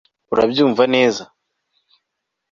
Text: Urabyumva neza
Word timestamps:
Urabyumva 0.33 0.83
neza 0.93 1.23